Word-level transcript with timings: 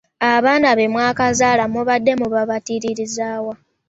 Abaana 0.33 0.69
be 0.77 0.85
mwakazaala 0.93 1.63
mubadde 1.73 2.13
mubabatiriza 2.21 3.27
wa? 3.45 3.55